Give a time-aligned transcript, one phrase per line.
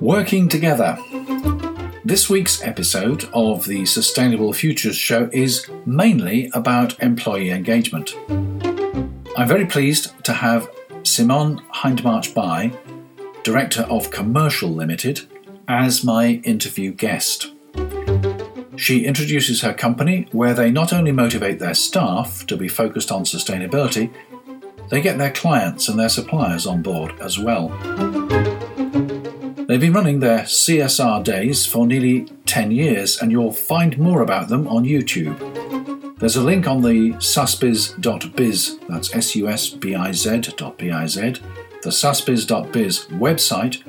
[0.00, 0.98] Working Together.
[2.04, 8.14] This week's episode of the Sustainable Futures Show is mainly about employee engagement.
[9.36, 10.70] I'm very pleased to have
[11.02, 12.72] Simone Hindmarch Bye,
[13.42, 15.22] Director of Commercial Limited,
[15.66, 17.53] as my interview guest.
[18.76, 23.24] She introduces her company where they not only motivate their staff to be focused on
[23.24, 24.10] sustainability,
[24.90, 27.68] they get their clients and their suppliers on board as well.
[29.66, 34.48] They've been running their CSR days for nearly 10 years, and you'll find more about
[34.48, 35.38] them on YouTube.
[36.18, 43.06] There's a link on the susbiz.biz, that's S U S B I Z.biz, the susbiz.biz
[43.06, 43.82] website,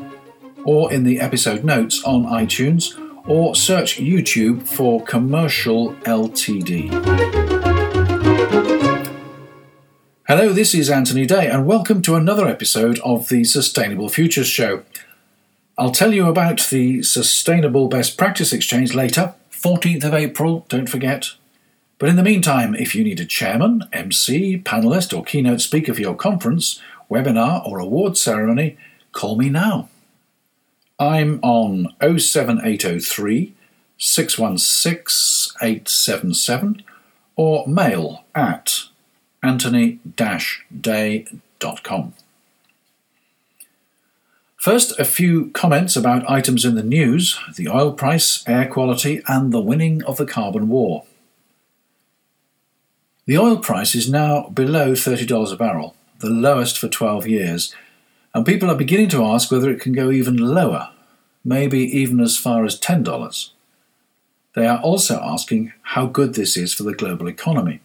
[0.63, 6.91] or in the episode notes on iTunes, or search YouTube for Commercial LTD.
[10.27, 14.83] Hello, this is Anthony Day, and welcome to another episode of the Sustainable Futures Show.
[15.77, 21.31] I'll tell you about the Sustainable Best Practice Exchange later, 14th of April, don't forget.
[21.97, 26.01] But in the meantime, if you need a chairman, MC, panelist, or keynote speaker for
[26.01, 28.77] your conference, webinar, or award ceremony,
[29.11, 29.89] call me now.
[30.97, 33.53] I'm on 07803
[33.97, 36.83] 616 877
[37.35, 38.83] or mail at
[39.43, 42.13] anthony-day.com.
[44.57, 49.51] First, a few comments about items in the news the oil price, air quality, and
[49.51, 51.03] the winning of the carbon war.
[53.27, 57.75] The oil price is now below $30 a barrel, the lowest for 12 years,
[58.35, 60.89] and people are beginning to ask whether it can go even lower,
[61.45, 63.51] maybe even as far as $10.
[64.55, 67.79] They are also asking how good this is for the global economy.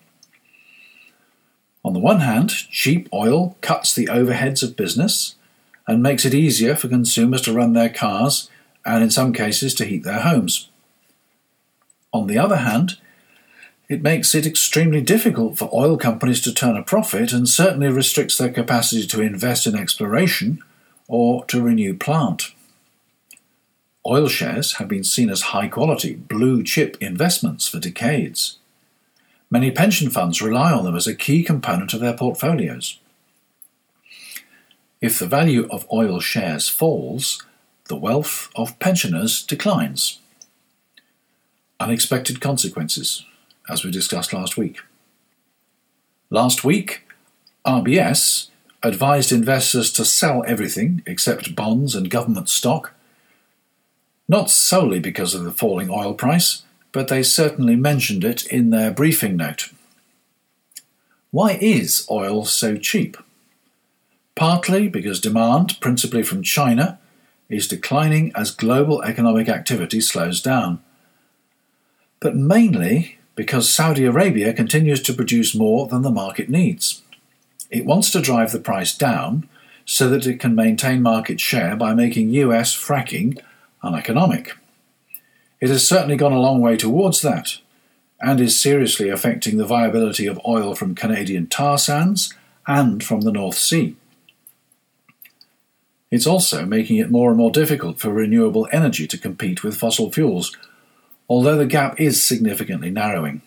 [1.85, 5.37] On the one hand, cheap oil cuts the overheads of business
[5.87, 8.51] and makes it easier for consumers to run their cars
[8.85, 10.69] and, in some cases, to heat their homes.
[12.13, 12.99] On the other hand,
[13.91, 18.39] it makes it extremely difficult for oil companies to turn a profit and certainly restricts
[18.39, 20.63] their capacity to invest in exploration
[21.09, 22.55] or to renew plant.
[24.07, 28.59] Oil shares have been seen as high quality, blue chip investments for decades.
[29.51, 33.01] Many pension funds rely on them as a key component of their portfolios.
[35.01, 37.45] If the value of oil shares falls,
[37.89, 40.21] the wealth of pensioners declines.
[41.81, 43.25] Unexpected consequences,
[43.71, 44.81] as we discussed last week.
[46.31, 47.07] Last week,
[47.67, 48.49] RBS
[48.83, 52.95] advised investors to sell everything except bonds and government stock,
[54.29, 58.91] not solely because of the falling oil price, but they certainly mentioned it in their
[58.91, 59.71] briefing note.
[61.31, 63.17] Why is oil so cheap?
[64.41, 66.99] partly because demand, principally from China,
[67.51, 70.83] is declining as global economic activity slows down,
[72.21, 77.01] but mainly because Saudi Arabia continues to produce more than the market needs.
[77.71, 79.49] It wants to drive the price down
[79.87, 83.41] so that it can maintain market share by making US fracking
[83.83, 84.59] uneconomic.
[85.59, 87.57] It has certainly gone a long way towards that
[88.21, 92.35] and is seriously affecting the viability of oil from Canadian tar sands
[92.67, 93.97] and from the North Sea.
[96.11, 100.13] It's also making it more and more difficult for renewable energy to compete with fossil
[100.13, 100.55] fuels,
[101.31, 103.41] although the gap is significantly narrowing.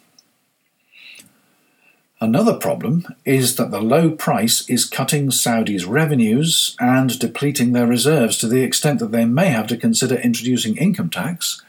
[2.21, 8.37] Another problem is that the low price is cutting Saudi's revenues and depleting their reserves
[8.37, 11.61] to the extent that they may have to consider introducing income tax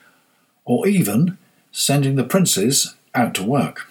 [0.65, 1.37] or even
[1.73, 3.89] sending the princes out to work.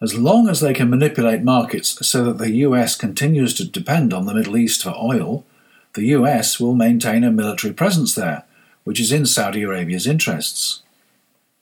[0.00, 4.24] As long as they can manipulate markets so that the US continues to depend on
[4.24, 5.44] the Middle East for oil,
[5.92, 8.44] the US will maintain a military presence there,
[8.84, 10.82] which is in Saudi Arabia's interests.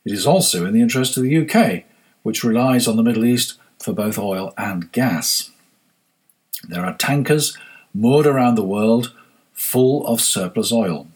[0.04, 1.84] It is also in the interest of the UK,
[2.22, 5.50] which relies on the Middle East for both oil and gas.
[6.68, 7.56] There are tankers
[7.94, 9.12] moored around the world
[9.52, 11.06] full of surplus oil.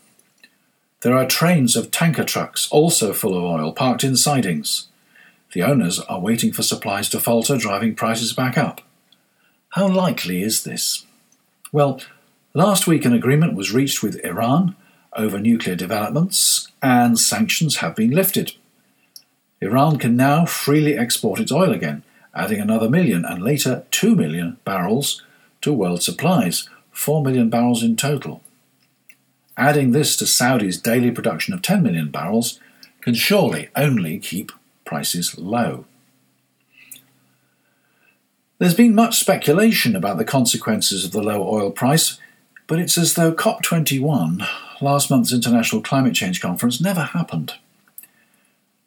[1.02, 4.88] There are trains of tanker trucks also full of oil parked in sidings.
[5.52, 8.80] The owners are waiting for supplies to falter, driving prices back up.
[9.70, 11.04] How likely is this?
[11.72, 12.00] Well,
[12.54, 14.74] last week an agreement was reached with Iran
[15.16, 18.54] over nuclear developments, and sanctions have been lifted.
[19.60, 22.02] Iran can now freely export its oil again,
[22.34, 25.22] adding another million and later two million barrels
[25.62, 28.42] to world supplies, four million barrels in total.
[29.56, 32.60] Adding this to Saudi's daily production of 10 million barrels
[33.00, 34.52] can surely only keep
[34.84, 35.86] prices low.
[38.58, 42.18] There's been much speculation about the consequences of the low oil price,
[42.66, 44.46] but it's as though COP21,
[44.80, 47.54] last month's International Climate Change Conference, never happened.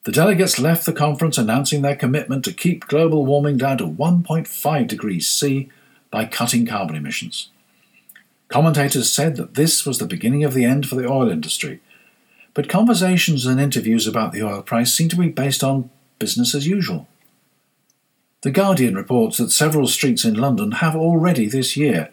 [0.03, 4.88] The delegates left the conference announcing their commitment to keep global warming down to 1.5
[4.88, 5.69] degrees C
[6.09, 7.50] by cutting carbon emissions.
[8.47, 11.81] Commentators said that this was the beginning of the end for the oil industry,
[12.53, 16.68] but conversations and interviews about the oil price seem to be based on business as
[16.68, 17.07] usual.
[18.42, 22.09] The Guardian reports that several streets in London have already this year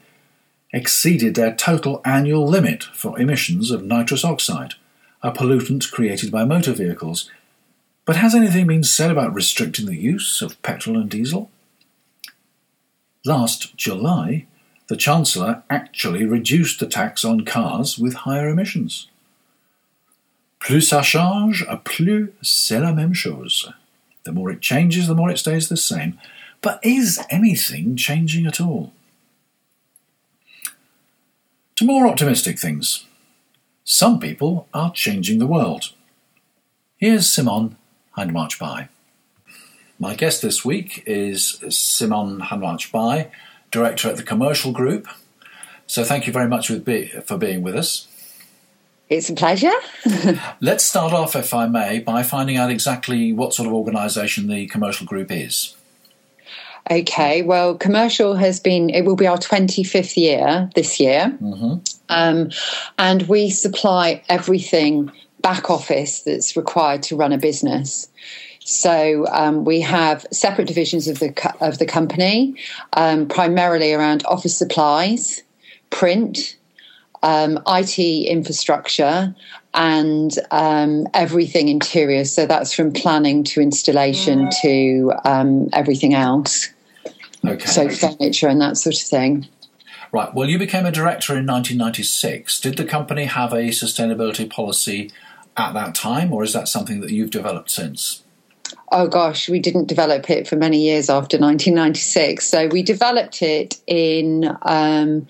[0.77, 4.75] exceeded their total annual limit for emissions of nitrous oxide,
[5.23, 7.31] a pollutant created by motor vehicles.
[8.05, 11.51] But has anything been said about restricting the use of petrol and diesel?
[13.25, 14.47] Last July,
[14.89, 19.09] the Chancellor actually reduced the tax on cars with higher emissions.
[20.61, 23.73] Plus ça change, plus c'est la même chose.
[24.25, 26.19] The more it changes, the more it stays the same.
[26.61, 28.93] But is anything changing at all?
[31.77, 33.05] To more optimistic things.
[33.85, 35.93] Some people are changing the world.
[36.97, 37.77] Here's Simone
[38.17, 38.89] Hindmarch Bye.
[39.99, 43.31] My guest this week is Simone Hindmarch Bye,
[43.71, 45.07] Director at the Commercial Group.
[45.87, 48.09] So thank you very much for being with us.
[49.11, 49.75] It's a pleasure.
[50.63, 54.67] Let's start off, if I may, by finding out exactly what sort of organisation the
[54.69, 55.77] Commercial Group is.
[56.89, 61.37] Okay, well, commercial has been, it will be our 25th year this year.
[61.43, 61.79] Mm-hmm.
[62.09, 62.51] Um,
[62.99, 65.11] and we supply everything
[65.41, 68.09] back office that's required to run a business.
[68.61, 72.57] So um, we have separate divisions of the co- of the company,
[72.95, 75.43] um, primarily around office supplies,
[75.91, 76.57] print,
[77.23, 79.35] um, IT infrastructure,
[79.73, 82.25] and um, everything interior.
[82.25, 86.71] So that's from planning to installation to um, everything else.
[87.49, 87.67] Okay.
[87.67, 89.49] So furniture and that sort of thing.
[90.13, 90.33] Right.
[90.33, 92.61] Well, you became a director in 1996.
[92.61, 95.11] Did the company have a sustainability policy
[95.57, 98.23] at that time, or is that something that you've developed since?
[98.93, 102.47] Oh gosh, we didn't develop it for many years after 1996.
[102.47, 105.27] So we developed it in um,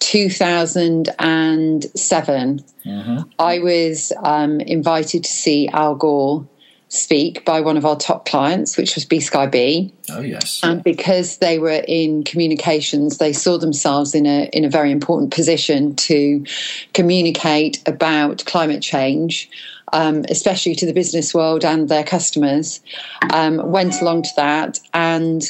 [0.00, 2.64] 2007.
[2.86, 3.18] Mm-hmm.
[3.38, 6.46] I was um, invited to see Al Gore
[6.88, 9.92] speak by one of our top clients, which was B Sky B.
[10.10, 10.60] Oh yes.
[10.62, 15.32] And because they were in communications, they saw themselves in a in a very important
[15.32, 16.44] position to
[16.94, 19.50] communicate about climate change.
[19.90, 22.82] Um, especially to the business world and their customers,
[23.32, 25.42] um, went along to that, and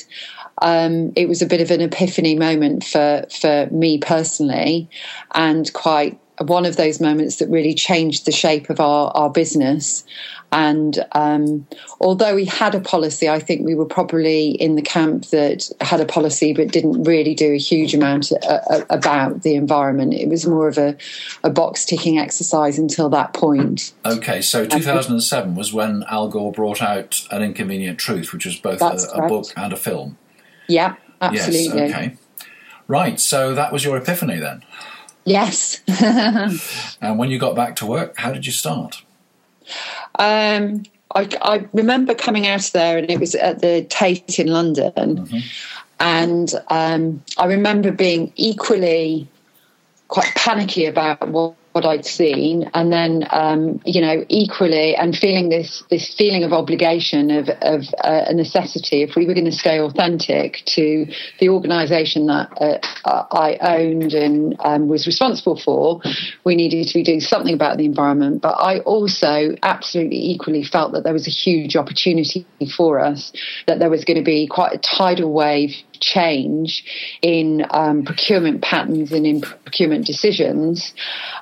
[0.62, 4.88] um, it was a bit of an epiphany moment for for me personally,
[5.34, 10.05] and quite one of those moments that really changed the shape of our, our business.
[10.50, 11.67] And um,
[12.00, 16.00] although we had a policy, I think we were probably in the camp that had
[16.00, 19.55] a policy but didn't really do a huge amount a, uh, a, uh, about the
[19.55, 20.14] environment.
[20.14, 20.96] It was more of a,
[21.44, 23.93] a box ticking exercise until that point.
[24.06, 28.81] Okay, so 2007 was when Al Gore brought out An Inconvenient Truth, which was both
[28.81, 30.17] a, a, book and a film.
[30.67, 31.81] Yeah, absolutely.
[31.82, 32.17] Yes, okay.
[32.87, 34.64] Right, so that was your epiphany then?
[35.25, 35.82] Yes.
[37.00, 39.03] and when you got back to work, how did you start?
[40.19, 40.85] Um,
[41.15, 44.93] I, I, remember coming out of there, and it was at the Tate in London.
[44.94, 45.38] Mm-hmm.
[46.00, 49.29] And um, I remember being equally
[50.08, 55.49] quite panicky about what what I'd seen, and then um, you know equally, and feeling
[55.49, 59.53] this this feeling of obligation of of uh, a necessity if we were going to
[59.53, 61.06] stay authentic to
[61.39, 66.01] the organisation that uh, I owned and um, was responsible for,
[66.44, 68.43] we needed to be doing something about the environment.
[68.43, 72.44] But I also absolutely equally felt that there was a huge opportunity
[72.77, 73.32] for us,
[73.69, 76.84] that there was going to be quite a tidal wave change
[77.22, 80.93] in um, procurement patterns and in procurement decisions.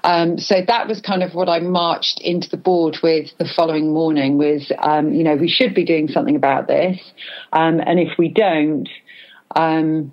[0.05, 3.93] Um, so that was kind of what I marched into the board with the following
[3.93, 7.01] morning was, um, you know, we should be doing something about this.
[7.53, 8.89] Um, and if we don't,
[9.55, 10.13] um,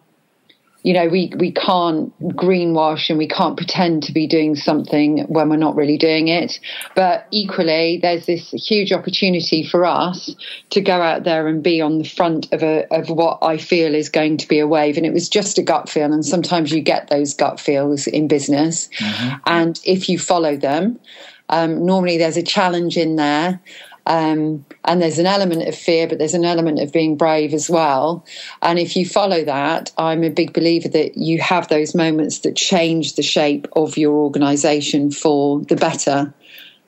[0.84, 5.50] you know, we, we can't greenwash and we can't pretend to be doing something when
[5.50, 6.60] we're not really doing it.
[6.94, 10.36] But equally, there's this huge opportunity for us
[10.72, 13.96] to go out there and be on the front of a of what I feel
[13.96, 14.98] is going to be a wave.
[14.98, 16.12] And it was just a gut feel.
[16.12, 18.90] And sometimes you get those gut feels in business.
[19.00, 19.36] Mm-hmm.
[19.46, 21.00] And if you follow them,
[21.48, 23.62] um, normally there's a challenge in there.
[24.06, 27.70] Um, and there's an element of fear, but there's an element of being brave as
[27.70, 28.26] well.
[28.62, 32.56] And if you follow that, I'm a big believer that you have those moments that
[32.56, 36.34] change the shape of your organization for the better.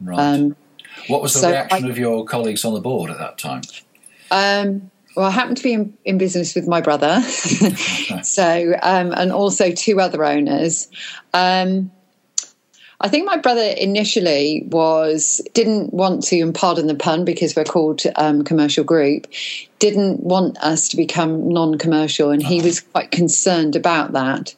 [0.01, 0.19] Right.
[0.19, 0.55] Um,
[1.07, 3.61] what was the so reaction I, of your colleagues on the board at that time?
[4.31, 7.21] Um, Well, I happened to be in, in business with my brother,
[8.23, 10.89] so um, and also two other owners.
[11.33, 11.91] Um,
[13.01, 17.65] I think my brother initially was didn't want to, and pardon the pun, because we're
[17.65, 19.27] called um, commercial group,
[19.79, 24.55] didn't want us to become non-commercial, and he was quite concerned about that.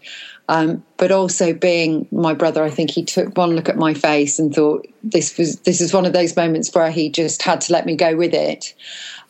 [0.50, 4.40] Um, but also being my brother, I think he took one look at my face
[4.40, 7.74] and thought this was this is one of those moments where he just had to
[7.74, 8.74] let me go with it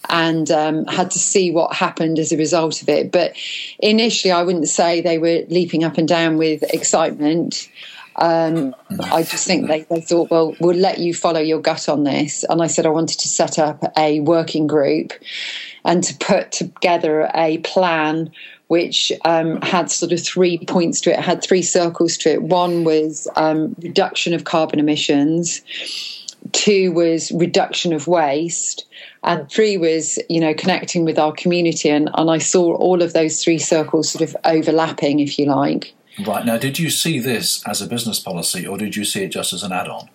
[0.09, 3.11] and um, had to see what happened as a result of it.
[3.11, 3.35] But
[3.79, 7.67] initially, I wouldn't say they were leaping up and down with excitement.
[8.17, 8.75] Um,
[9.12, 12.43] I just think they, they thought, well, we'll let you follow your gut on this.
[12.50, 15.13] And I said I wanted to set up a working group
[15.86, 18.31] and to put together a plan
[18.67, 22.43] which um, had sort of three points to it, had three circles to it.
[22.43, 25.62] One was um, reduction of carbon emissions,
[26.51, 28.86] two was reduction of waste,
[29.24, 31.89] and three was you know connecting with our community.
[31.89, 35.93] And, and I saw all of those three circles sort of overlapping, if you like.
[36.25, 39.29] Right now, did you see this as a business policy, or did you see it
[39.29, 40.09] just as an add-on?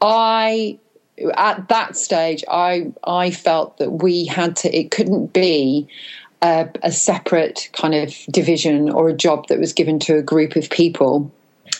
[0.00, 0.78] I
[1.36, 4.76] at that stage, I I felt that we had to.
[4.76, 5.88] It couldn't be
[6.42, 10.56] a, a separate kind of division or a job that was given to a group
[10.56, 11.32] of people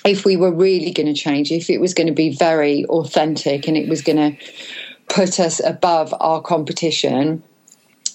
[0.05, 3.67] if we were really going to change, if it was going to be very authentic
[3.67, 4.45] and it was going to
[5.09, 7.43] put us above our competition,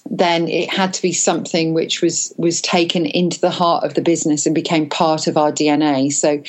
[0.09, 4.01] then it had to be something which was was taken into the heart of the
[4.01, 6.11] business and became part of our DNA.
[6.11, 6.41] So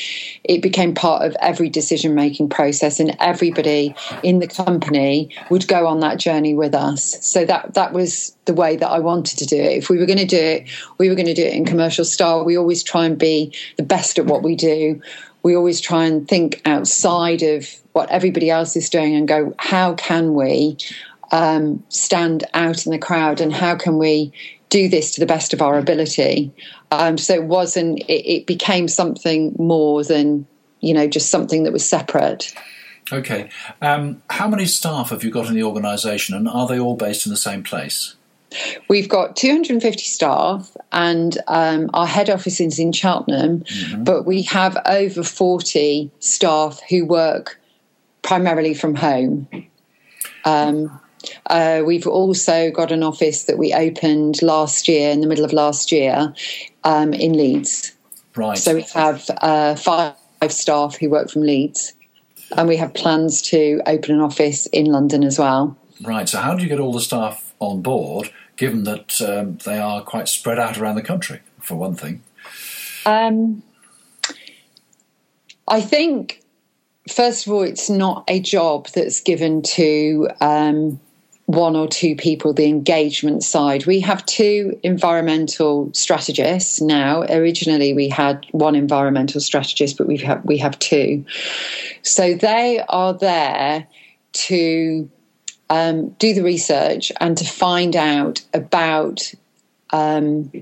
[0.45, 5.87] it became part of every decision making process, and everybody in the company would go
[5.87, 7.25] on that journey with us.
[7.25, 9.76] So that that was the way that I wanted to do it.
[9.78, 12.04] If we were going to do it, we were going to do it in commercial
[12.04, 12.45] style.
[12.45, 15.00] We always try and be the best at what we do.
[15.42, 19.95] We always try and think outside of what everybody else is doing and go, how
[19.95, 20.76] can we
[21.30, 24.32] um, stand out in the crowd and how can we
[24.68, 26.52] do this to the best of our ability
[26.90, 30.46] um, so it wasn't it, it, became something more than
[30.80, 32.54] you know just something that was separate
[33.12, 33.49] okay
[33.82, 37.26] um, how many staff have you got in the organisation and are they all based
[37.26, 38.14] in the same place
[38.88, 44.02] We've got 250 staff, and um, our head office is in Cheltenham, mm-hmm.
[44.02, 47.60] but we have over 40 staff who work
[48.22, 49.49] primarily from home.
[50.44, 51.00] Um,
[51.47, 55.53] uh, we've also got an office that we opened last year, in the middle of
[55.53, 56.35] last year,
[56.85, 57.93] um, in Leeds.
[58.37, 58.59] Right.
[58.59, 60.15] So we have uh, five
[60.49, 61.95] staff who work from Leeds,
[62.57, 65.77] and we have plans to open an office in London as well.
[66.03, 66.29] Right.
[66.29, 70.03] So how do you get all the staff on board, given that um, they are
[70.03, 72.23] quite spread out around the country, for one thing?
[73.05, 73.62] Um,
[75.69, 76.41] I think
[77.09, 81.00] first of all, it's not a job that's given to um,
[81.50, 83.85] one or two people, the engagement side.
[83.85, 87.23] We have two environmental strategists now.
[87.23, 91.25] Originally, we had one environmental strategist, but we have we have two.
[92.02, 93.88] So they are there
[94.33, 95.11] to
[95.69, 99.35] um, do the research and to find out about
[99.90, 100.52] um,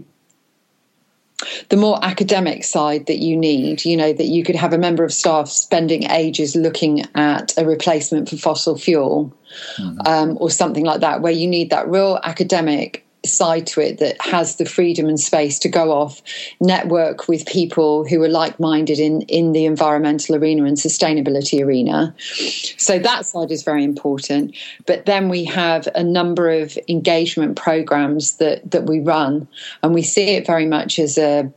[1.68, 5.04] the more academic side that you need, you know, that you could have a member
[5.04, 9.32] of staff spending ages looking at a replacement for fossil fuel
[9.76, 10.00] mm-hmm.
[10.06, 14.20] um, or something like that, where you need that real academic side to it that
[14.20, 16.22] has the freedom and space to go off,
[16.60, 22.14] network with people who are like minded in, in the environmental arena and sustainability arena.
[22.18, 24.56] So that side is very important.
[24.86, 29.46] But then we have a number of engagement programs that, that we run,
[29.82, 31.52] and we see it very much as a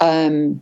[0.00, 0.60] um,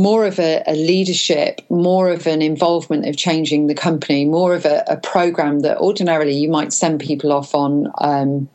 [0.00, 4.64] more of a, a, leadership, more of an involvement of changing the company, more of
[4.64, 8.48] a, a program that ordinarily you might send people off on um,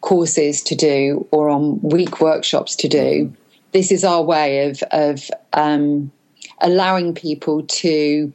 [0.00, 3.32] courses to do or on week workshops to do.
[3.70, 6.10] This is our way of, of um,
[6.60, 8.32] allowing people to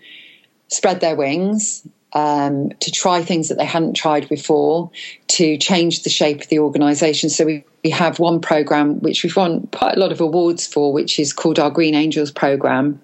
[0.69, 1.85] spread their wings,
[2.15, 4.89] um, to try things that they hadn't tried before,
[5.27, 7.29] to change the shape of the organisation.
[7.29, 10.91] So we we have one program which we've won quite a lot of awards for,
[10.91, 12.99] which is called our Green Angels program.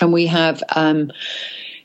[0.00, 1.12] And we have um,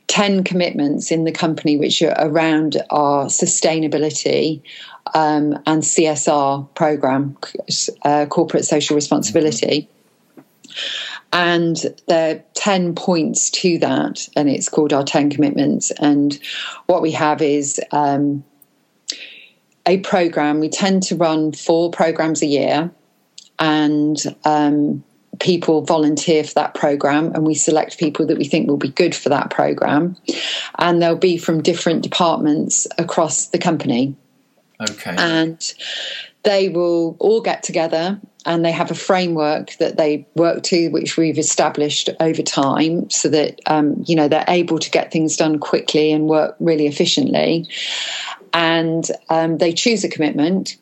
[0.08, 4.62] 10 commitments in the company which are around our sustainability
[5.14, 7.38] um, and CSR program,
[8.04, 9.90] uh, corporate social responsibility.
[11.36, 11.78] And
[12.08, 15.92] there are 10 points to that, and it's called our 10 commitments.
[15.92, 16.40] And
[16.86, 18.46] what we have is um,
[19.86, 20.62] a program.
[20.62, 22.90] We tend to run four programs a year,
[23.60, 25.04] and um,
[25.42, 29.14] people volunteer for that program, and we select people that we think will be good
[29.14, 30.16] for that program,
[30.80, 34.16] and they'll be from different departments across the company.
[34.90, 35.16] Okay.
[35.18, 35.74] And
[36.44, 41.18] they will all get together and they have a framework that they work to, which
[41.18, 45.60] we've established over time, so that um, you know they're able to get things done
[45.60, 47.68] quickly and work really efficiently.
[48.54, 50.78] And um, they choose a commitment,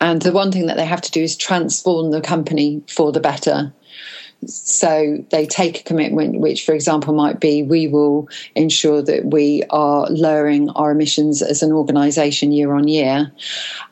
[0.00, 3.20] and the one thing that they have to do is transform the company for the
[3.20, 3.72] better.
[4.46, 9.62] So they take a commitment, which, for example, might be we will ensure that we
[9.70, 13.30] are lowering our emissions as an organisation year on year,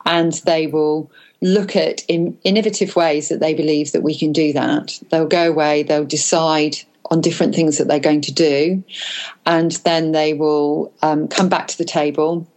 [0.05, 1.09] and they will
[1.41, 4.99] look at in innovative ways that they believe that we can do that.
[5.09, 6.77] They'll go away, they'll decide
[7.09, 8.83] on different things that they're going to do,
[9.45, 12.47] and then they will um, come back to the table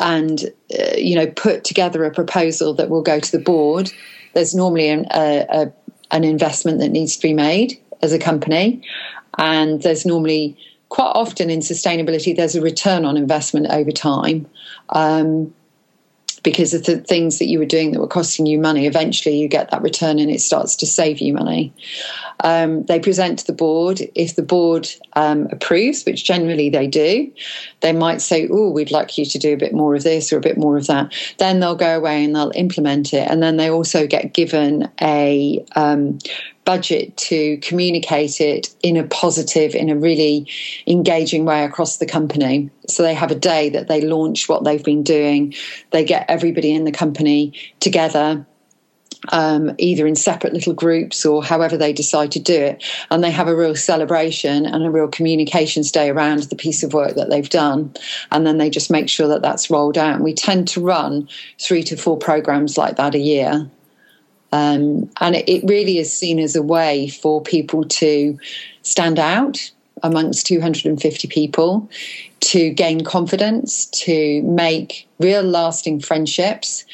[0.00, 0.46] and
[0.78, 3.92] uh, you know put together a proposal that will go to the board.
[4.32, 5.72] There's normally an, a, a,
[6.10, 8.82] an investment that needs to be made as a company,
[9.38, 10.56] and there's normally
[10.88, 14.46] quite often in sustainability there's a return on investment over time.
[14.90, 15.54] Um,
[16.44, 19.48] because of the things that you were doing that were costing you money, eventually you
[19.48, 21.72] get that return and it starts to save you money.
[22.40, 24.02] Um, they present to the board.
[24.14, 27.32] If the board um, approves, which generally they do,
[27.80, 30.36] they might say, Oh, we'd like you to do a bit more of this or
[30.36, 31.14] a bit more of that.
[31.38, 33.28] Then they'll go away and they'll implement it.
[33.28, 36.18] And then they also get given a um,
[36.64, 40.46] budget to communicate it in a positive, in a really
[40.86, 42.70] engaging way across the company.
[42.88, 45.54] So they have a day that they launch what they've been doing.
[45.90, 48.46] They get everybody in the company together.
[49.32, 52.84] Um, either in separate little groups or however they decide to do it.
[53.10, 56.92] And they have a real celebration and a real communications day around the piece of
[56.92, 57.94] work that they've done.
[58.30, 60.16] And then they just make sure that that's rolled out.
[60.16, 61.26] And we tend to run
[61.58, 63.66] three to four programs like that a year.
[64.54, 68.38] Um, and it, it really is seen as a way for people to
[68.82, 69.68] stand out
[70.04, 71.90] amongst 250 people,
[72.38, 76.84] to gain confidence, to make real lasting friendships,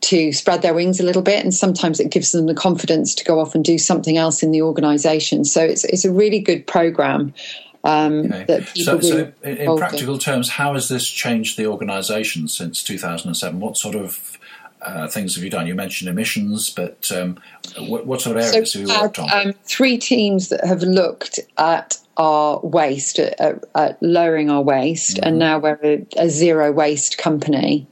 [0.00, 1.44] to spread their wings a little bit.
[1.44, 4.50] And sometimes it gives them the confidence to go off and do something else in
[4.50, 5.44] the organization.
[5.44, 7.34] So it's, it's a really good program.
[7.82, 8.64] Um, okay.
[8.76, 10.20] so, so, in, in practical in.
[10.20, 13.60] terms, how has this changed the organisation since 2007?
[13.60, 14.38] What sort of
[14.84, 15.66] uh, things have you done?
[15.66, 17.38] You mentioned emissions, but um,
[17.78, 19.28] what, what, sort of areas so have you worked on?
[19.32, 25.28] Um, three teams that have looked at our waste, at, at lowering our waste, mm-hmm.
[25.28, 27.86] and now we're a, a zero waste company.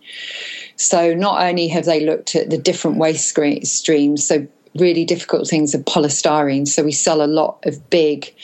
[0.77, 5.75] So not only have they looked at the different waste streams, so really difficult things
[5.75, 6.67] are polystyrene.
[6.67, 8.35] So we sell a lot of big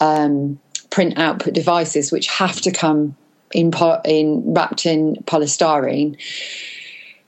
[0.00, 0.58] um,
[0.90, 3.16] print output devices which have to come
[3.52, 3.72] in,
[4.04, 6.16] in wrapped in polystyrene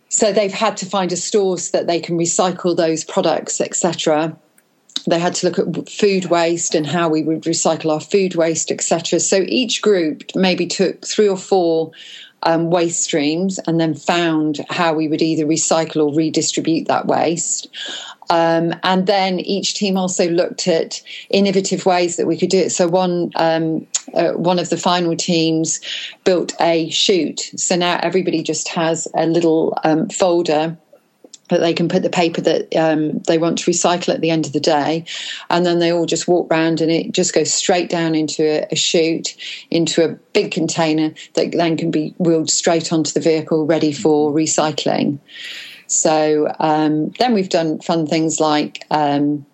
[0.09, 4.37] so they've had to find a source that they can recycle those products, etc.
[5.07, 8.71] They had to look at food waste and how we would recycle our food waste,
[8.71, 9.21] etc.
[9.21, 11.92] So each group maybe took three or four
[12.42, 17.68] um, waste streams and then found how we would either recycle or redistribute that waste.
[18.31, 22.70] Um, and then each team also looked at innovative ways that we could do it.
[22.70, 25.81] So one um, uh, one of the final teams
[26.24, 27.51] built a chute.
[27.57, 30.77] So now everybody just has a little um, folder
[31.48, 34.46] that they can put the paper that um, they want to recycle at the end
[34.46, 35.04] of the day,
[35.50, 38.66] and then they all just walk around and it just goes straight down into a,
[38.70, 39.37] a chute,
[39.70, 44.32] into a big container that then can be wheeled straight onto the vehicle, ready for
[44.32, 45.18] recycling.
[45.87, 49.46] So um, then we've done fun things like um,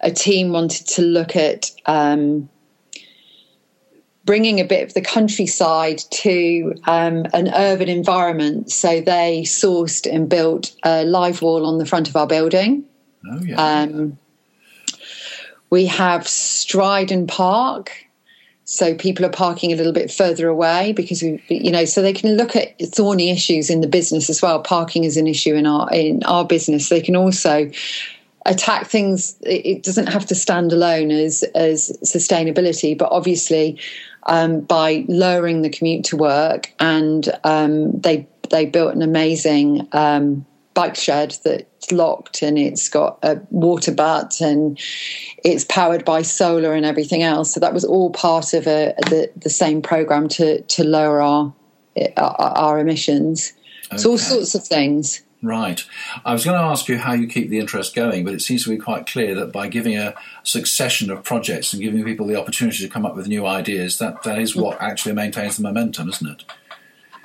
[0.00, 2.48] a team wanted to look at um,
[4.24, 8.70] bringing a bit of the countryside to um, an urban environment.
[8.70, 12.84] So they sourced and built a live wall on the front of our building.
[13.28, 13.56] Oh, yeah.
[13.56, 14.18] Um,
[15.70, 17.92] we have Stryden Park,
[18.64, 22.12] so people are parking a little bit further away because we you know so they
[22.12, 25.66] can look at thorny issues in the business as well parking is an issue in
[25.66, 27.70] our in our business they can also
[28.46, 33.78] attack things it doesn't have to stand alone as as sustainability but obviously
[34.24, 40.44] um, by lowering the commute to work and um, they they built an amazing um,
[40.74, 44.78] bike shed that's locked and it's got a water butt and
[45.44, 47.52] it's powered by solar and everything else.
[47.52, 51.52] So that was all part of a, the, the same program to, to lower our,
[52.16, 53.52] our, our emissions.
[53.86, 53.98] Okay.
[53.98, 55.22] So all sorts of things.
[55.42, 55.84] Right.
[56.24, 58.62] I was going to ask you how you keep the interest going, but it seems
[58.64, 62.40] to be quite clear that by giving a succession of projects and giving people the
[62.40, 66.08] opportunity to come up with new ideas, that, that is what actually maintains the momentum,
[66.08, 66.44] isn't it?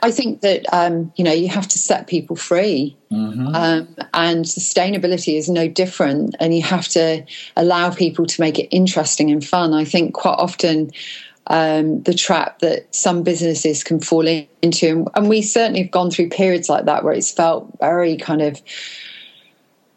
[0.02, 3.48] I think that um, you know you have to set people free, mm-hmm.
[3.48, 6.36] um, and sustainability is no different.
[6.40, 7.26] And you have to
[7.56, 9.74] allow people to make it interesting and fun.
[9.74, 10.92] I think quite often
[11.48, 15.08] um, the trap that some businesses can fall into.
[15.16, 18.62] And we certainly have gone through periods like that where it's felt very kind of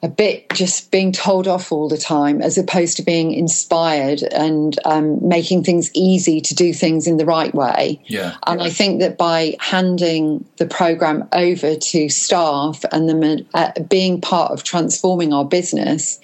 [0.02, 4.78] a bit just being told off all the time as opposed to being inspired and
[4.86, 8.00] um, making things easy to do things in the right way.
[8.06, 8.36] Yeah.
[8.46, 14.20] And I think that by handing the program over to staff and them uh, being
[14.22, 16.18] part of transforming our business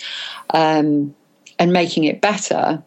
[0.50, 1.14] um,
[1.58, 2.82] and making it better,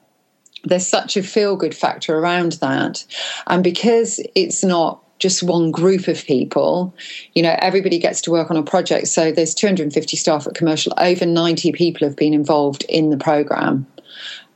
[0.63, 3.05] there's such a feel good factor around that.
[3.47, 6.95] And because it's not just one group of people.
[7.33, 9.07] You know, everybody gets to work on a project.
[9.07, 10.93] So there's 250 staff at Commercial.
[10.97, 13.85] Over 90 people have been involved in the program.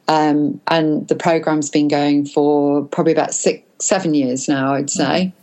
[0.07, 5.33] Um, and the program's been going for probably about six, seven years now, I'd say.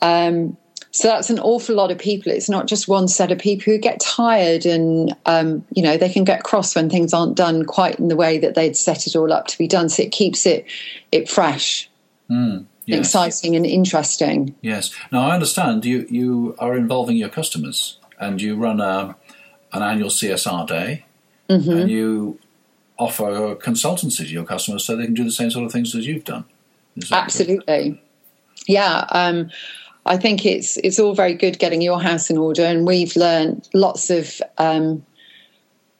[0.00, 0.56] Um,
[0.92, 2.30] so that's an awful lot of people.
[2.30, 6.08] It's not just one set of people who get tired and, um, you know, they
[6.08, 9.16] can get cross when things aren't done quite in the way that they'd set it
[9.16, 9.88] all up to be done.
[9.88, 10.66] So it keeps it
[11.10, 11.90] it fresh.
[12.30, 13.06] Mm yes.
[13.06, 14.54] exciting and interesting.
[14.60, 14.94] Yes.
[15.10, 19.16] Now I understand you you are involving your customers and you run a
[19.72, 21.04] an annual CSR day
[21.48, 21.70] mm-hmm.
[21.70, 22.38] and you
[22.98, 26.06] offer consultancy to your customers so they can do the same sort of things as
[26.06, 26.44] you've done.
[27.10, 28.00] Absolutely.
[28.68, 29.06] Yeah.
[29.10, 29.50] Um,
[30.06, 33.68] I think it's it's all very good getting your house in order, and we've learned
[33.72, 35.04] lots of um,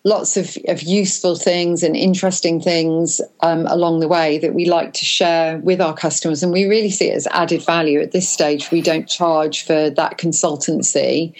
[0.05, 4.93] lots of, of useful things and interesting things um, along the way that we like
[4.95, 6.43] to share with our customers.
[6.43, 8.71] And we really see it as added value at this stage.
[8.71, 11.33] We don't charge for that consultancy.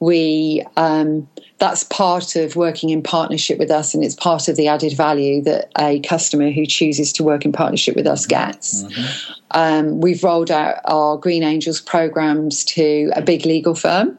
[0.00, 1.28] We um,
[1.60, 5.42] that's part of working in partnership with us, and it's part of the added value
[5.42, 8.82] that a customer who chooses to work in partnership with us gets.
[8.82, 9.32] Mm-hmm.
[9.50, 14.18] Um, we've rolled out our Green Angels programs to a big legal firm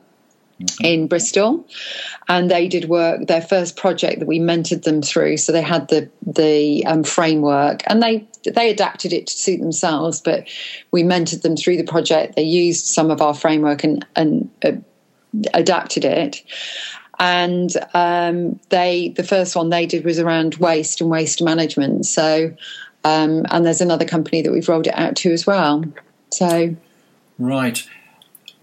[0.59, 0.85] mm-hmm.
[0.85, 1.65] in Bristol,
[2.27, 5.37] and they did work their first project that we mentored them through.
[5.37, 10.21] So they had the the um, framework, and they they adapted it to suit themselves,
[10.21, 10.47] but
[10.91, 12.35] we mentored them through the project.
[12.35, 14.73] They used some of our framework and and uh,
[15.55, 16.43] adapted it.
[17.21, 22.07] And um, they, the first one they did was around waste and waste management.
[22.07, 22.51] So,
[23.03, 25.85] um, and there's another company that we've rolled it out to as well.
[26.33, 26.75] So,
[27.37, 27.87] right.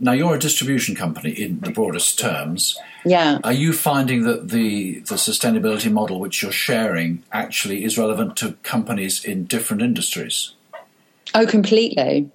[0.00, 2.76] Now, you're a distribution company in the broadest terms.
[3.04, 3.38] Yeah.
[3.44, 8.54] Are you finding that the, the sustainability model which you're sharing actually is relevant to
[8.64, 10.54] companies in different industries?
[11.32, 12.28] Oh, completely.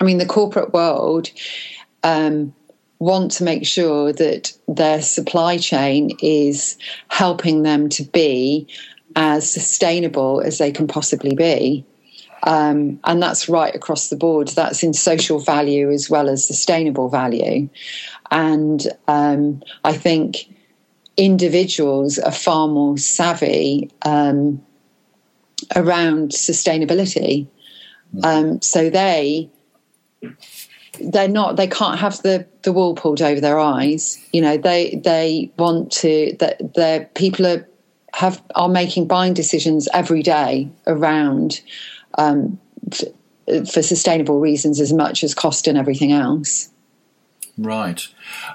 [0.00, 1.30] I mean, the corporate world
[2.04, 2.54] um,
[3.00, 6.76] want to make sure that their supply chain is
[7.08, 8.68] helping them to be
[9.16, 11.84] as sustainable as they can possibly be.
[12.42, 14.48] Um, and that's right across the board.
[14.48, 17.68] That's in social value as well as sustainable value.
[18.30, 20.48] And um, I think
[21.16, 24.64] individuals are far more savvy um,
[25.74, 27.46] around sustainability.
[28.24, 29.50] Um, so they
[30.98, 35.00] they're not they can't have the the wool pulled over their eyes you know they
[35.04, 37.66] they want to that their people are
[38.12, 41.60] have are making buying decisions every day around
[42.18, 42.58] um,
[43.46, 46.70] for sustainable reasons as much as cost and everything else.
[47.58, 48.06] Right.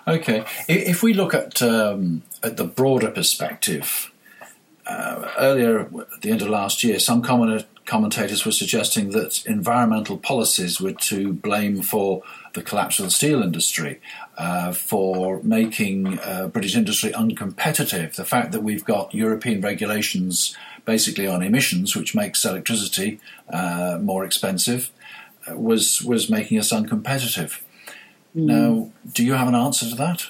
[0.07, 0.45] Okay.
[0.67, 4.11] If we look at um, at the broader perspective,
[4.85, 7.21] uh, earlier at the end of last year, some
[7.85, 13.43] commentators were suggesting that environmental policies were to blame for the collapse of the steel
[13.43, 13.99] industry,
[14.37, 18.15] uh, for making uh, British industry uncompetitive.
[18.15, 23.19] The fact that we've got European regulations basically on emissions, which makes electricity
[23.49, 24.91] uh, more expensive,
[25.49, 27.61] uh, was was making us uncompetitive.
[28.35, 28.45] Mm.
[28.45, 30.27] Now, do you have an answer to that?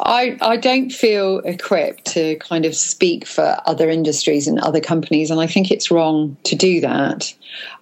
[0.00, 5.30] I, I don't feel equipped to kind of speak for other industries and other companies,
[5.30, 7.32] and I think it's wrong to do that.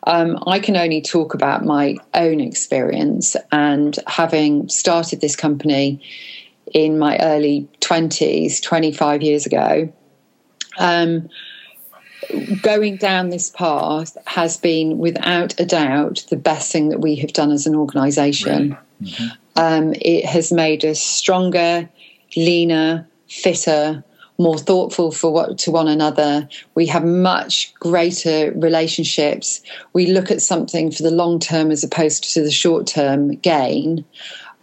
[0.07, 6.00] Um, I can only talk about my own experience, and having started this company
[6.72, 9.92] in my early 20s, 25 years ago,
[10.79, 11.29] um,
[12.62, 17.33] going down this path has been without a doubt the best thing that we have
[17.33, 18.77] done as an organization.
[19.03, 19.27] Mm-hmm.
[19.57, 21.88] Um, it has made us stronger,
[22.37, 24.05] leaner, fitter,
[24.38, 26.49] more thoughtful for what to one another.
[26.75, 29.62] We have much greater relationships.
[29.92, 34.05] We look at something for the long term as opposed to the short term gain.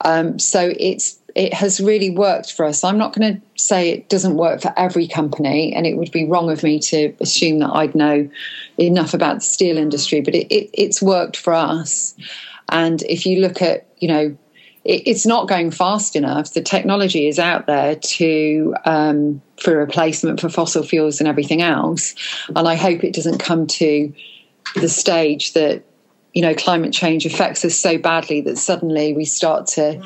[0.04, 2.84] Um, so it's it has really worked for us.
[2.84, 6.26] I'm not going to say it doesn't work for every company, and it would be
[6.26, 8.30] wrong of me to assume that I'd know
[8.78, 12.16] enough about the steel industry, but it, it, it's worked for us.
[12.70, 14.38] And if you look at, you know,
[14.84, 16.54] it's not going fast enough.
[16.54, 22.16] The technology is out there to um, for replacement for fossil fuels and everything else,
[22.56, 24.12] and I hope it doesn't come to
[24.76, 25.84] the stage that
[26.34, 30.02] you know climate change affects us so badly that suddenly we start to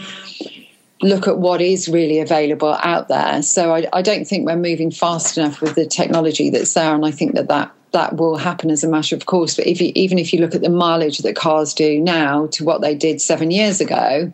[1.02, 3.42] look at what is really available out there.
[3.44, 7.06] So I, I, don't think we're moving fast enough with the technology that's there, and
[7.06, 9.56] I think that that that will happen as a matter of course.
[9.56, 12.66] But if you, even if you look at the mileage that cars do now to
[12.66, 14.34] what they did seven years ago,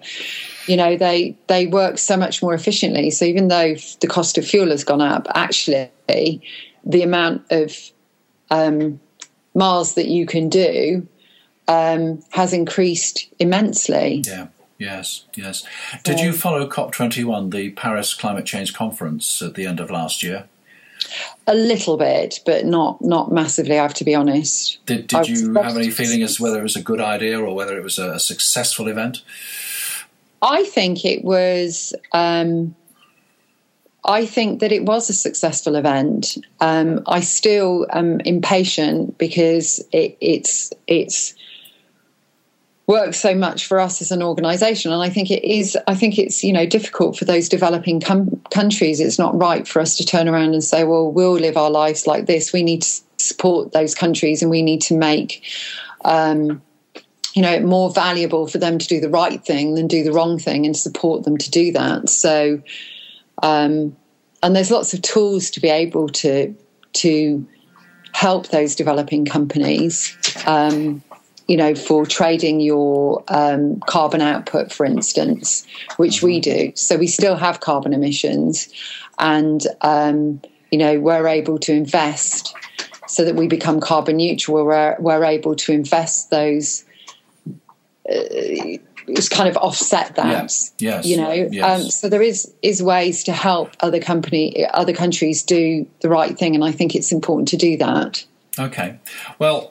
[0.66, 3.12] you know they they work so much more efficiently.
[3.12, 5.92] So even though the cost of fuel has gone up, actually
[6.84, 7.78] the amount of
[8.50, 9.00] um,
[9.54, 11.08] miles that you can do
[11.68, 14.24] um, has increased immensely.
[14.26, 14.48] Yeah.
[14.80, 15.64] Yes, yes.
[16.04, 20.48] Did you follow COP21, the Paris Climate Change Conference, at the end of last year?
[21.48, 23.78] A little bit, but not not massively.
[23.78, 24.84] I have to be honest.
[24.86, 27.78] Did Did you have any feeling as whether it was a good idea or whether
[27.78, 29.22] it was a, a successful event?
[30.42, 31.94] I think it was.
[32.12, 32.76] Um,
[34.04, 36.38] I think that it was a successful event.
[36.60, 41.36] Um, I still am impatient because it, it's it's
[42.92, 44.92] works so much for us as an organization.
[44.92, 48.42] And i think it is i think it's you know difficult for those developing com-
[48.52, 49.00] countries.
[49.00, 52.06] It's not right for us to turn around and say well we'll live our lives
[52.06, 52.54] like this.
[52.54, 55.44] We need to support those countries and we need to make
[56.06, 56.62] um,
[57.34, 60.38] you know more valuable for them to do the right thing than do the wrong
[60.38, 62.10] thing and support them to do that.
[62.10, 62.62] So
[63.42, 63.96] um,
[64.44, 66.54] and there's lots of tools to be able to
[66.94, 67.48] to
[68.14, 70.16] help those developing companies.
[70.46, 71.02] Um,
[71.52, 76.68] you know, for trading your um, carbon output, for instance, which we mm-hmm.
[76.68, 76.72] do.
[76.76, 78.70] So we still have carbon emissions,
[79.20, 82.56] and um, you know, we're able to invest
[83.06, 84.66] so that we become carbon neutral.
[84.66, 86.86] We're we're able to invest those.
[88.10, 90.28] Uh, it's kind of offset that.
[90.28, 90.74] Yes.
[90.78, 91.82] yes you know, yes.
[91.82, 96.40] um, so there is is ways to help other company other countries do the right
[96.40, 98.24] thing, and I think it's important to do that.
[98.58, 99.00] Okay,
[99.38, 99.71] well,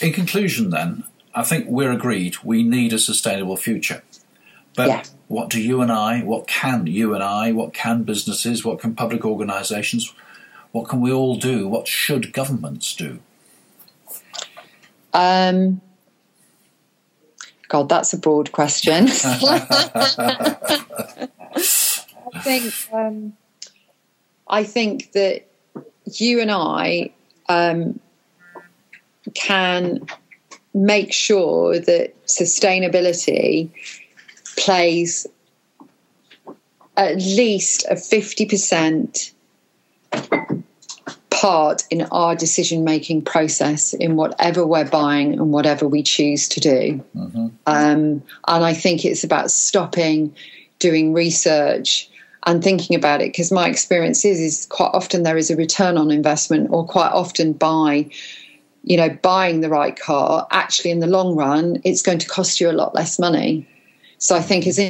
[0.00, 4.02] in conclusion, then, I think we're agreed we need a sustainable future.
[4.76, 5.02] But yeah.
[5.28, 8.94] what do you and I, what can you and I, what can businesses, what can
[8.94, 10.12] public organisations,
[10.72, 11.68] what can we all do?
[11.68, 13.18] What should governments do?
[15.12, 15.80] Um,
[17.68, 19.08] God, that's a broad question.
[22.32, 23.32] I think um,
[24.48, 25.46] I think that
[26.04, 27.10] you and I
[27.48, 28.00] um,
[29.34, 30.06] can
[30.74, 33.70] make sure that sustainability
[34.56, 35.26] plays
[36.96, 39.32] at least a 50%
[41.30, 46.60] part in our decision making process in whatever we're buying and whatever we choose to
[46.60, 47.02] do.
[47.16, 47.46] Mm-hmm.
[47.66, 50.34] Um, and I think it's about stopping
[50.78, 52.10] doing research
[52.46, 55.96] and thinking about it because my experience is, is quite often there is a return
[55.96, 58.10] on investment or quite often by
[58.82, 62.60] you know, buying the right car, actually in the long run, it's going to cost
[62.60, 63.68] you a lot less money.
[64.18, 64.80] So I think as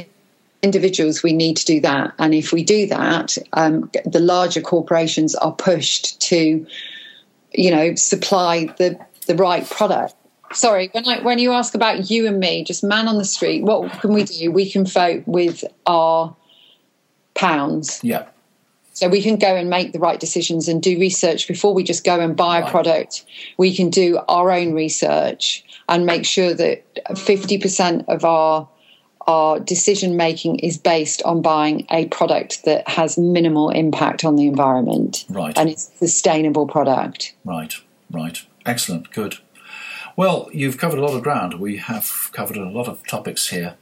[0.61, 2.13] individuals, we need to do that.
[2.17, 6.65] And if we do that, um, the larger corporations are pushed to,
[7.51, 10.15] you know, supply the, the right product.
[10.53, 13.63] Sorry, when I, when you ask about you and me, just man on the street,
[13.63, 14.51] what can we do?
[14.51, 16.35] We can vote with our
[17.33, 18.01] pounds.
[18.03, 18.27] Yeah.
[18.93, 22.03] So we can go and make the right decisions and do research before we just
[22.03, 23.25] go and buy a product.
[23.57, 28.67] We can do our own research and make sure that 50% of our
[29.27, 34.47] our decision making is based on buying a product that has minimal impact on the
[34.47, 35.25] environment.
[35.29, 35.55] Right.
[35.57, 37.35] And it's a sustainable product.
[37.45, 37.75] Right,
[38.09, 38.43] right.
[38.65, 39.35] Excellent, good.
[40.15, 41.59] Well, you've covered a lot of ground.
[41.59, 43.75] We have covered a lot of topics here.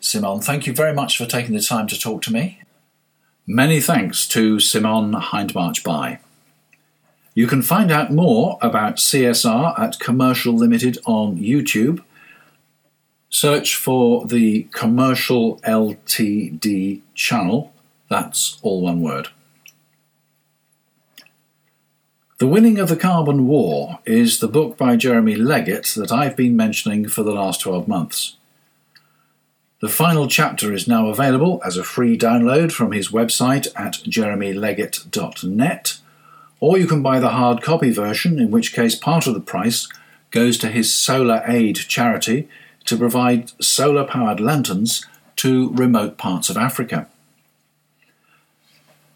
[0.00, 2.60] Simone, thank you very much for taking the time to talk to me.
[3.46, 6.18] Many thanks to Simone Hindmarch Bye.
[7.34, 12.02] You can find out more about CSR at Commercial Limited on YouTube.
[13.28, 17.74] Search for the Commercial LTD channel.
[18.08, 19.28] That's all one word.
[22.38, 26.56] The Winning of the Carbon War is the book by Jeremy Leggett that I've been
[26.56, 28.36] mentioning for the last 12 months.
[29.84, 35.98] The final chapter is now available as a free download from his website at jeremyleggett.net,
[36.58, 39.86] or you can buy the hard copy version, in which case part of the price
[40.30, 42.48] goes to his Solar Aid charity
[42.86, 45.04] to provide solar powered lanterns
[45.36, 47.06] to remote parts of Africa.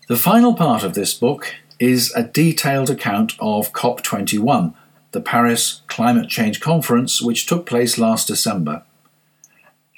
[0.07, 4.75] The final part of this book is a detailed account of COP21,
[5.13, 8.83] the Paris Climate Change Conference, which took place last December.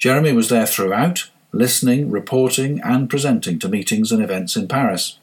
[0.01, 5.19] Jeremy was there throughout, listening, reporting, and presenting to meetings and events in Paris.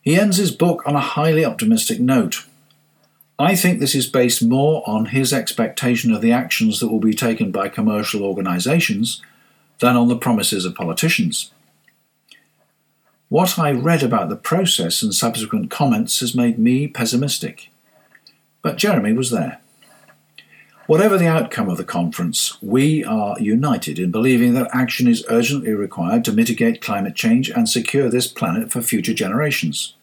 [0.00, 2.46] He ends his book on a highly optimistic note.
[3.38, 7.12] I think this is based more on his expectation of the actions that will be
[7.12, 9.20] taken by commercial organisations
[9.80, 11.50] than on the promises of politicians.
[13.28, 17.68] What I read about the process and subsequent comments has made me pessimistic.
[18.62, 19.60] But Jeremy was there.
[20.86, 25.74] Whatever the outcome of the conference, we are united in believing that action is urgently
[25.74, 29.94] required to mitigate climate change and secure this planet for future generations.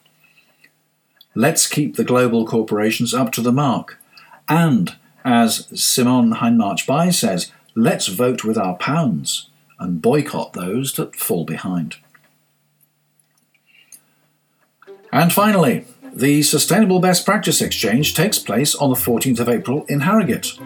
[1.35, 3.97] Let's keep the global corporations up to the mark.
[4.49, 11.15] And, as Simone Hindmarch Bye says, let's vote with our pounds and boycott those that
[11.15, 11.95] fall behind.
[15.13, 20.01] And finally, the Sustainable Best Practice Exchange takes place on the 14th of April in
[20.01, 20.59] Harrogate.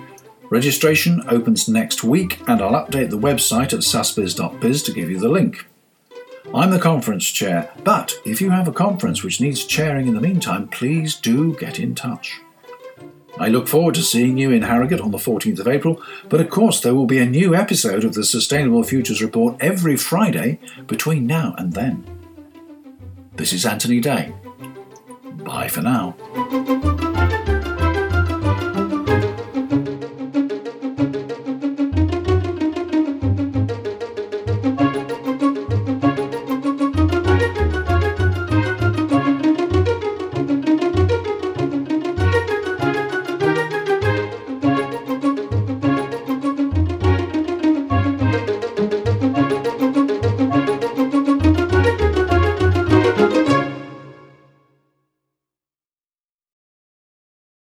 [0.50, 5.30] Registration opens next week, and I'll update the website at sasbiz.biz to give you the
[5.30, 5.68] link.
[6.54, 10.22] I'm the conference chair, but if you have a conference which needs chairing in the
[10.22, 12.40] meantime, please do get in touch.
[13.38, 16.50] I look forward to seeing you in Harrogate on the 14th of April, but of
[16.50, 21.28] course, there will be a new episode of the Sustainable Futures Report every Friday between
[21.28, 22.06] now and then.
[23.36, 24.34] This is Anthony Day.
[25.44, 26.16] Bye for now.